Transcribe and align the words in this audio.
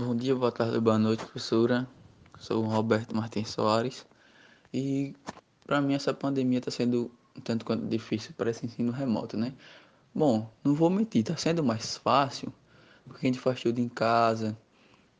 Bom 0.00 0.14
dia, 0.14 0.32
boa 0.32 0.52
tarde, 0.52 0.78
boa 0.78 0.96
noite, 0.96 1.24
professora. 1.24 1.84
Sou 2.38 2.62
o 2.62 2.68
Roberto 2.68 3.16
Martins 3.16 3.48
Soares 3.48 4.06
e 4.72 5.12
para 5.66 5.80
mim 5.80 5.94
essa 5.94 6.14
pandemia 6.14 6.60
está 6.60 6.70
sendo 6.70 7.10
um 7.36 7.40
tanto 7.40 7.64
quanto 7.64 7.84
difícil 7.84 8.32
para 8.36 8.48
esse 8.48 8.64
ensino 8.64 8.92
remoto, 8.92 9.36
né? 9.36 9.52
Bom, 10.14 10.48
não 10.62 10.72
vou 10.72 10.88
mentir, 10.88 11.22
está 11.22 11.36
sendo 11.36 11.64
mais 11.64 11.96
fácil 11.96 12.54
porque 13.04 13.26
a 13.26 13.28
gente 13.28 13.40
faz 13.40 13.60
tudo 13.60 13.80
em 13.80 13.88
casa, 13.88 14.56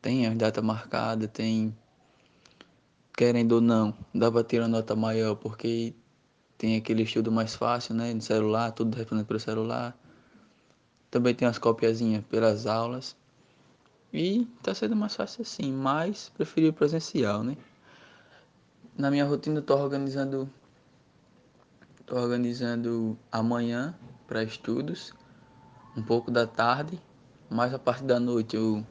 tem 0.01 0.25
a 0.25 0.33
data 0.33 0.61
marcada, 0.61 1.27
tem 1.27 1.75
querendo 3.17 3.55
ou 3.55 3.61
não, 3.61 3.93
dá 4.15 4.31
para 4.31 4.45
ter 4.45 4.61
uma 4.61 4.69
nota 4.69 4.95
maior 4.95 5.35
porque 5.35 5.93
tem 6.57 6.77
aquele 6.77 7.03
estudo 7.03 7.29
mais 7.33 7.53
fácil, 7.53 7.95
né? 7.95 8.13
No 8.13 8.21
celular, 8.21 8.71
tudo 8.71 8.95
respondendo 8.95 9.25
pelo 9.25 9.41
celular. 9.41 9.93
Também 11.11 11.35
tem 11.35 11.49
as 11.49 11.57
copiazinhas 11.57 12.23
pelas 12.23 12.65
aulas. 12.65 13.18
E 14.13 14.45
tá 14.63 14.73
sendo 14.73 14.95
mais 14.95 15.15
fácil 15.15 15.43
assim, 15.43 15.71
mas 15.71 16.29
preferi 16.29 16.69
o 16.69 16.73
presencial, 16.73 17.43
né? 17.43 17.55
Na 18.97 19.11
minha 19.11 19.25
rotina 19.25 19.59
eu 19.59 19.63
tô 19.63 19.75
organizando 19.75 20.49
tô 22.05 22.15
organizando 22.15 23.15
amanhã 23.31 23.93
para 24.25 24.43
estudos, 24.43 25.13
um 25.95 26.01
pouco 26.01 26.31
da 26.31 26.47
tarde, 26.47 26.99
mais 27.49 27.71
a 27.71 27.77
parte 27.77 28.03
da 28.03 28.19
noite 28.19 28.55
eu 28.55 28.83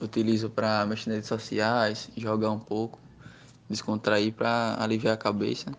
utilizo 0.00 0.50
para 0.50 0.84
mexer 0.86 1.10
nas 1.10 1.16
redes 1.18 1.28
sociais, 1.28 2.10
jogar 2.16 2.50
um 2.50 2.58
pouco, 2.58 2.98
descontrair 3.70 4.34
para 4.34 4.76
aliviar 4.82 5.14
a 5.14 5.16
cabeça. 5.16 5.70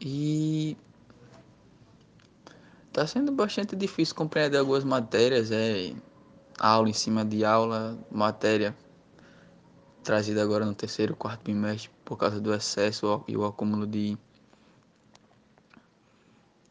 E 0.00 0.78
Tá 2.92 3.06
sendo 3.06 3.30
bastante 3.30 3.76
difícil 3.76 4.16
compreender 4.16 4.58
algumas 4.58 4.82
matérias, 4.82 5.52
é 5.52 5.94
aula 6.58 6.88
em 6.88 6.92
cima 6.92 7.24
de 7.24 7.44
aula, 7.44 7.96
matéria 8.10 8.76
trazida 10.02 10.42
agora 10.42 10.66
no 10.66 10.74
terceiro, 10.74 11.14
quarto 11.14 11.44
bimestre 11.44 11.88
por 12.04 12.16
causa 12.16 12.40
do 12.40 12.52
excesso 12.52 13.22
e 13.28 13.36
o 13.36 13.44
acúmulo 13.44 13.86
de, 13.86 14.18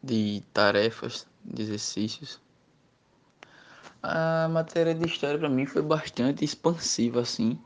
de 0.03 0.43
tarefas, 0.51 1.25
de 1.45 1.61
exercícios. 1.61 2.41
A 4.03 4.49
matéria 4.49 4.93
de 4.93 5.05
história 5.05 5.39
para 5.39 5.47
mim 5.47 5.65
foi 5.65 5.81
bastante 5.81 6.43
expansiva 6.43 7.21
assim, 7.21 7.57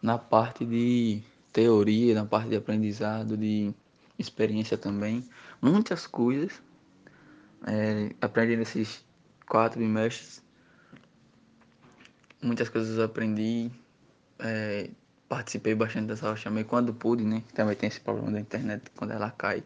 na 0.00 0.18
parte 0.18 0.64
de 0.64 1.20
teoria, 1.52 2.14
na 2.14 2.24
parte 2.24 2.48
de 2.48 2.56
aprendizado, 2.56 3.36
de 3.36 3.74
experiência 4.16 4.78
também, 4.78 5.28
muitas 5.60 6.06
coisas 6.06 6.62
é, 7.66 8.14
aprendi 8.20 8.56
nesses 8.56 9.04
quatro 9.46 9.78
bimestres. 9.78 10.42
Muitas 12.42 12.68
coisas 12.68 12.98
aprendi. 12.98 13.70
É, 14.38 14.90
participei 15.28 15.74
bastante 15.74 16.08
dessa 16.08 16.26
aula, 16.26 16.36
chamei 16.36 16.64
quando 16.64 16.92
pude, 16.92 17.24
né? 17.24 17.42
Também 17.54 17.76
tem 17.76 17.88
esse 17.88 18.00
problema 18.00 18.32
da 18.32 18.40
internet 18.40 18.90
quando 18.96 19.12
ela 19.12 19.30
cai. 19.30 19.62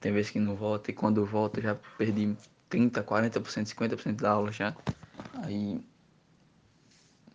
Tem 0.00 0.12
vezes 0.12 0.30
que 0.30 0.40
não 0.40 0.56
volta 0.56 0.90
e 0.90 0.94
quando 0.94 1.24
volta 1.24 1.60
já 1.60 1.76
perdi 1.96 2.36
30, 2.68 3.02
40%, 3.02 3.66
50% 3.66 4.20
da 4.20 4.30
aula 4.30 4.50
já. 4.50 4.74
Aí 5.44 5.80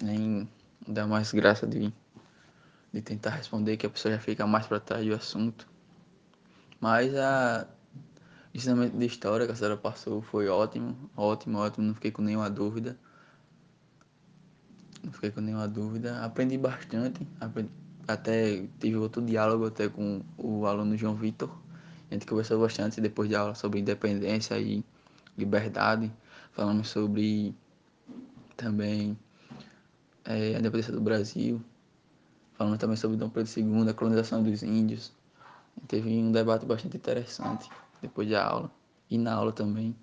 nem 0.02 0.50
dá 0.86 1.08
mais 1.08 1.32
graça 1.32 1.66
de, 1.66 1.94
de 2.92 3.02
tentar 3.02 3.32
responder 3.32 3.78
que 3.78 3.86
a 3.86 3.90
pessoa 3.90 4.14
já 4.14 4.20
fica 4.20 4.46
mais 4.46 4.68
para 4.68 4.80
trás 4.80 5.06
do 5.06 5.14
assunto. 5.14 5.68
Mas 6.80 7.16
a 7.16 7.68
ensinamento 8.56 8.98
de 8.98 9.06
história 9.06 9.46
que 9.46 9.52
a 9.52 9.56
senhora 9.56 9.76
passou 9.76 10.22
foi 10.22 10.48
ótimo, 10.48 10.96
ótimo, 11.16 11.58
ótimo, 11.58 11.88
não 11.88 11.94
fiquei 11.94 12.10
com 12.10 12.22
nenhuma 12.22 12.50
dúvida. 12.50 12.98
Não 15.04 15.12
fiquei 15.12 15.30
com 15.30 15.42
nenhuma 15.42 15.68
dúvida. 15.68 16.24
Aprendi 16.24 16.58
bastante, 16.58 17.28
aprendi, 17.40 17.70
até 18.08 18.66
tive 18.80 18.96
outro 18.96 19.22
diálogo 19.22 19.66
até 19.68 19.90
com 19.90 20.22
o 20.38 20.66
aluno 20.66 20.98
João 20.98 21.16
Vitor. 21.16 21.50
A 22.10 22.14
gente 22.14 22.26
conversou 22.26 22.60
bastante 22.62 23.02
depois 23.02 23.28
de 23.28 23.36
aula 23.36 23.54
sobre 23.56 23.82
independência 23.82 24.58
e 24.58 24.86
liberdade. 25.38 26.10
Falamos 26.54 26.88
sobre 26.88 27.54
também 28.56 29.18
é, 30.24 30.56
a 30.56 30.60
independência 30.60 30.94
do 30.94 31.02
Brasil. 31.02 31.62
Falamos 32.54 32.80
também 32.80 32.96
sobre 32.96 33.18
Dom 33.18 33.30
Pedro 33.30 33.52
II, 33.60 33.90
a 33.90 33.94
colonização 33.94 34.42
dos 34.42 34.64
índios. 34.64 35.12
Teve 35.90 36.10
um 36.10 36.32
debate 36.32 36.66
bastante 36.66 36.96
interessante 36.96 37.70
depois 38.02 38.30
da 38.30 38.46
aula 38.46 38.72
e 39.10 39.18
na 39.18 39.34
aula 39.34 39.52
também. 39.52 39.96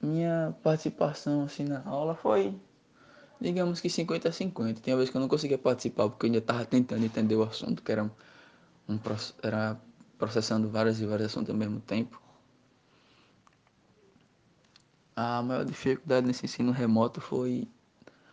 Minha 0.00 0.54
participação 0.62 1.44
assim 1.44 1.64
na 1.64 1.82
aula 1.84 2.14
foi, 2.14 2.54
digamos 3.40 3.80
que 3.80 3.88
50 3.88 4.28
a 4.28 4.32
50. 4.32 4.80
Tem 4.80 4.94
vezes 4.96 5.10
que 5.10 5.16
eu 5.16 5.20
não 5.20 5.28
conseguia 5.28 5.58
participar 5.58 6.08
porque 6.08 6.26
eu 6.26 6.28
ainda 6.28 6.38
estava 6.38 6.64
tentando 6.64 7.04
entender 7.04 7.36
o 7.36 7.42
assunto, 7.44 7.82
que 7.82 7.92
era, 7.92 8.02
um, 8.02 8.98
era 9.42 9.78
processando 10.18 10.68
vários 10.68 11.00
e 11.00 11.06
vários 11.06 11.28
assuntos 11.28 11.50
ao 11.50 11.56
mesmo 11.56 11.78
tempo. 11.80 12.20
A 15.14 15.42
maior 15.42 15.64
dificuldade 15.64 16.26
nesse 16.26 16.46
ensino 16.46 16.72
remoto 16.72 17.20
foi 17.20 17.68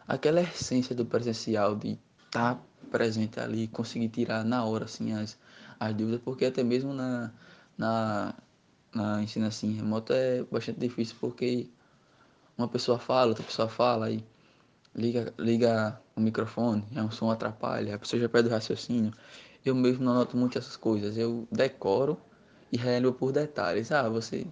aquela 0.07 0.41
essência 0.41 0.95
do 0.95 1.05
presencial, 1.05 1.75
de 1.75 1.99
estar 2.25 2.55
tá 2.55 2.61
presente 2.89 3.39
ali, 3.39 3.67
conseguir 3.67 4.09
tirar 4.09 4.43
na 4.43 4.65
hora 4.65 4.85
assim 4.85 5.13
as, 5.13 5.37
as 5.79 5.93
dúvidas, 5.95 6.21
porque 6.23 6.45
até 6.45 6.63
mesmo 6.63 6.93
na, 6.93 7.31
na, 7.77 8.35
na 8.93 9.23
ensino 9.23 9.45
assim 9.47 9.73
remoto 9.73 10.13
é 10.13 10.43
bastante 10.43 10.79
difícil, 10.79 11.15
porque 11.19 11.69
uma 12.57 12.67
pessoa 12.67 12.99
fala, 12.99 13.29
outra 13.29 13.43
pessoa 13.43 13.69
fala, 13.69 14.07
aí 14.07 14.23
liga, 14.95 15.33
liga 15.39 16.01
o 16.15 16.21
microfone, 16.21 16.83
é 16.95 17.01
um 17.01 17.11
som 17.11 17.31
atrapalha, 17.31 17.95
a 17.95 17.99
pessoa 17.99 18.19
já 18.21 18.29
perde 18.29 18.49
o 18.49 18.51
raciocínio. 18.51 19.13
Eu 19.65 19.75
mesmo 19.75 20.03
não 20.03 20.13
noto 20.13 20.37
muito 20.37 20.57
essas 20.57 20.75
coisas, 20.77 21.17
eu 21.17 21.47
decoro 21.51 22.19
e 22.71 22.77
relembro 22.77 23.13
por 23.13 23.31
detalhes. 23.31 23.91
Ah, 23.91 24.07
você. 24.09 24.47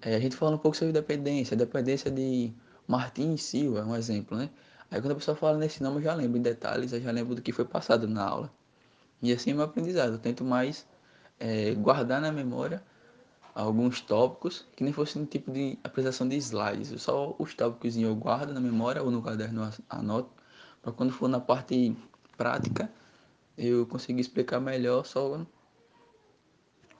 É, 0.00 0.14
a 0.16 0.20
gente 0.20 0.36
fala 0.36 0.54
um 0.56 0.58
pouco 0.58 0.76
sobre 0.76 0.92
dependência, 0.92 1.56
dependência 1.56 2.10
de 2.10 2.52
Martin 2.86 3.36
Silva, 3.36 3.84
um 3.84 3.96
exemplo, 3.96 4.36
né? 4.36 4.50
Aí 4.90 5.00
quando 5.00 5.12
a 5.12 5.16
pessoa 5.16 5.36
fala 5.36 5.58
nesse 5.58 5.82
nome, 5.82 5.98
eu 5.98 6.02
já 6.02 6.14
lembro 6.14 6.38
em 6.38 6.42
detalhes, 6.42 6.92
eu 6.92 7.00
já 7.00 7.10
lembro 7.10 7.34
do 7.34 7.42
que 7.42 7.52
foi 7.52 7.64
passado 7.64 8.06
na 8.06 8.24
aula. 8.24 8.52
E 9.22 9.32
assim 9.32 9.50
é 9.50 9.54
meu 9.54 9.64
aprendizado. 9.64 10.12
Eu 10.12 10.18
tento 10.18 10.44
mais 10.44 10.86
é, 11.38 11.74
guardar 11.74 12.20
na 12.20 12.32
memória 12.32 12.82
alguns 13.54 14.00
tópicos 14.00 14.66
que 14.76 14.84
nem 14.84 14.92
fosse 14.92 15.18
um 15.18 15.24
tipo 15.24 15.50
de 15.50 15.78
apresentação 15.82 16.28
de 16.28 16.36
slides. 16.36 17.00
Só 17.00 17.34
os 17.38 17.54
tópicos 17.54 17.96
eu 17.96 18.14
guardo 18.14 18.52
na 18.52 18.60
memória 18.60 19.02
ou 19.02 19.10
no 19.10 19.22
caderno 19.22 19.70
anoto, 19.88 20.30
para 20.82 20.92
quando 20.92 21.12
for 21.12 21.28
na 21.28 21.40
parte 21.40 21.96
prática 22.36 22.90
eu 23.56 23.86
conseguir 23.86 24.20
explicar 24.20 24.60
melhor 24.60 25.04
só 25.06 25.40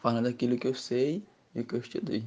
falando 0.01 0.25
daquilo 0.25 0.57
que 0.57 0.67
eu 0.67 0.75
sei 0.75 1.23
e 1.55 1.63
que 1.63 1.75
eu 1.75 1.81
estudei. 1.81 2.27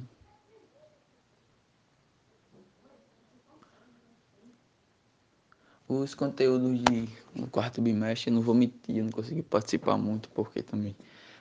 Os 5.92 6.14
conteúdos 6.14 6.80
de 6.80 7.08
no 7.34 7.48
quarto 7.48 7.82
bimestre, 7.82 8.30
não 8.30 8.40
vou 8.40 8.54
mentir, 8.54 8.98
eu 8.98 9.04
não 9.06 9.10
consegui 9.10 9.42
participar 9.42 9.96
muito 9.96 10.28
porque 10.30 10.62
também 10.62 10.94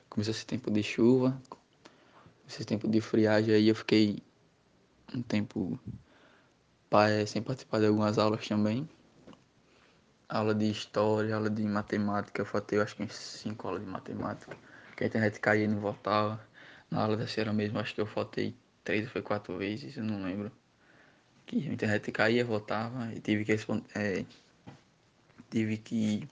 começou 0.10 0.32
esse 0.32 0.44
tempo 0.44 0.72
de 0.72 0.82
chuva, 0.82 1.40
esse 2.48 2.66
tempo 2.66 2.88
de 2.88 3.00
friagem 3.00 3.54
aí 3.54 3.68
eu 3.68 3.76
fiquei 3.76 4.24
um 5.14 5.22
tempo 5.22 5.80
sem 7.28 7.44
participar 7.44 7.78
de 7.78 7.86
algumas 7.86 8.18
aulas 8.18 8.48
também. 8.48 8.90
Aula 10.28 10.56
de 10.56 10.72
história, 10.72 11.36
aula 11.36 11.52
de 11.52 11.62
matemática, 11.62 12.42
eu 12.42 12.46
faltei 12.48 12.80
eu 12.80 12.82
acho 12.82 12.96
que 12.96 13.04
uns 13.04 13.14
5 13.14 13.68
aulas 13.68 13.84
de 13.84 13.88
matemática, 13.88 14.58
que 14.98 15.04
a 15.04 15.08
internet 15.08 15.40
caía 15.40 15.66
e 15.66 15.68
não 15.68 15.80
voltava. 15.80 16.44
Na 16.90 17.04
aula 17.04 17.16
da 17.16 17.28
senhora 17.28 17.54
mesmo, 17.54 17.78
acho 17.78 17.94
que 17.94 18.02
eu 18.02 18.08
faltei 18.08 18.56
três 18.84 19.06
ou 19.06 19.12
foi 19.12 19.22
quatro 19.22 19.56
vezes, 19.60 19.96
eu 19.96 20.04
não 20.04 20.24
lembro 20.24 20.52
que 21.46 21.68
a 21.68 21.74
internet 21.74 22.12
caía, 22.12 22.46
voltava 22.46 23.12
e 23.14 23.20
tive 23.20 23.44
que 23.46 23.52
responder. 23.52 23.84
É, 23.96 24.26
tive 25.50 25.78
que. 25.78 26.28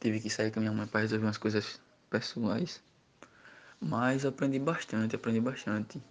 Tive 0.00 0.20
que 0.20 0.28
sair 0.28 0.50
com 0.50 0.60
minha 0.60 0.72
mãe 0.72 0.86
para 0.86 1.00
resolver 1.00 1.24
umas 1.24 1.38
coisas 1.38 1.80
pessoais. 2.10 2.82
Mas 3.80 4.24
aprendi 4.24 4.58
bastante, 4.58 5.16
aprendi 5.16 5.40
bastante. 5.40 6.02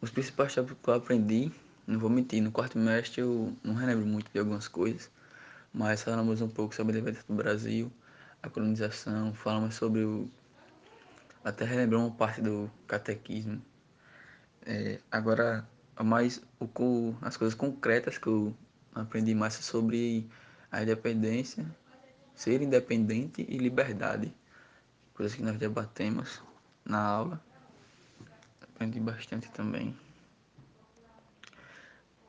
Os 0.00 0.10
principais 0.10 0.54
tópicos 0.54 0.82
que 0.82 0.90
eu 0.90 0.94
aprendi, 0.94 1.52
não 1.86 1.98
vou 1.98 2.08
mentir, 2.08 2.40
no 2.42 2.50
quarto 2.50 2.78
mestre 2.78 3.20
eu 3.20 3.54
não 3.62 3.74
relembro 3.74 4.06
muito 4.06 4.30
de 4.32 4.38
algumas 4.38 4.66
coisas, 4.66 5.10
mas 5.72 6.02
falamos 6.02 6.40
um 6.40 6.48
pouco 6.48 6.74
sobre 6.74 6.92
a 6.92 6.96
independência 6.96 7.26
do 7.28 7.34
Brasil, 7.34 7.92
a 8.42 8.48
colonização, 8.48 9.34
falamos 9.34 9.74
sobre 9.74 10.04
o. 10.04 10.30
Até 11.44 11.64
relembrou 11.64 12.02
uma 12.02 12.14
parte 12.14 12.40
do 12.40 12.70
catequismo. 12.86 13.62
É, 14.64 15.00
agora, 15.10 15.66
mais 16.02 16.40
o, 16.58 17.14
as 17.22 17.36
coisas 17.36 17.54
concretas 17.54 18.18
que 18.18 18.26
eu 18.26 18.54
aprendi 18.94 19.34
mais 19.34 19.54
sobre 19.54 20.28
a 20.70 20.82
independência, 20.82 21.64
ser 22.34 22.62
independente 22.62 23.44
e 23.48 23.58
liberdade. 23.58 24.32
Coisas 25.14 25.36
que 25.36 25.42
nós 25.42 25.58
debatemos 25.58 26.40
na 26.84 27.02
aula. 27.02 27.44
Aprendi 28.62 28.98
bastante 29.00 29.50
também. 29.50 29.94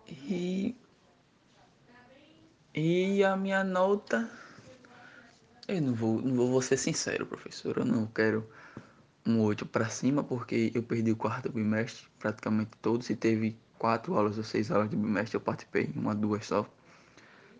E, 0.07 0.75
e 2.73 3.23
a 3.23 3.37
minha 3.37 3.63
nota. 3.63 4.29
Eu 5.67 5.81
não 5.81 5.93
vou, 5.93 6.21
não 6.21 6.35
vou, 6.47 6.61
ser 6.61 6.75
sincero, 6.75 7.25
professor. 7.25 7.77
Eu 7.77 7.85
não 7.85 8.05
quero 8.07 8.45
um 9.25 9.39
8 9.41 9.65
para 9.65 9.87
cima, 9.87 10.23
porque 10.23 10.71
eu 10.75 10.83
perdi 10.83 11.11
o 11.11 11.15
quarto 11.15 11.49
bimestre, 11.49 12.05
praticamente 12.19 12.71
todos, 12.81 13.09
e 13.09 13.15
teve 13.15 13.57
quatro 13.81 14.15
aulas 14.15 14.37
ou 14.37 14.43
seis 14.43 14.69
aulas 14.69 14.91
de 14.91 14.95
bimestre, 14.95 15.35
eu 15.35 15.41
participei 15.41 15.91
uma, 15.95 16.13
duas 16.13 16.45
só. 16.45 16.69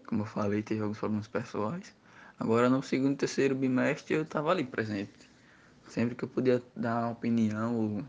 Como 0.06 0.22
eu 0.22 0.26
falei, 0.28 0.62
teve 0.62 0.80
alguns 0.80 1.00
problemas 1.00 1.28
pessoais. 1.28 1.96
Agora, 2.40 2.70
no 2.70 2.84
segundo 2.84 3.14
e 3.14 3.16
terceiro 3.16 3.56
bimestre, 3.56 4.14
eu 4.14 4.22
estava 4.22 4.52
ali 4.52 4.64
presente. 4.64 5.28
Sempre 5.90 6.14
que 6.14 6.24
eu 6.24 6.30
podia 6.30 6.62
dar 6.76 7.00
uma 7.00 7.10
opinião 7.14 7.76
ou 7.76 8.04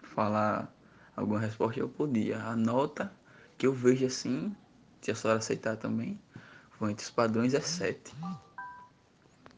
falar 0.00 0.74
alguma 1.14 1.38
resposta, 1.38 1.78
eu 1.78 1.88
podia. 1.88 2.42
A 2.42 2.56
nota 2.56 3.12
que 3.58 3.66
eu 3.66 3.74
vejo 3.74 4.06
assim, 4.06 4.56
se 5.02 5.10
a 5.10 5.14
senhora 5.14 5.38
aceitar 5.38 5.76
também, 5.76 6.18
foi 6.78 6.92
entre 6.92 7.04
os 7.04 7.10
padrões, 7.10 7.52
é 7.52 7.60
7. 7.60 8.14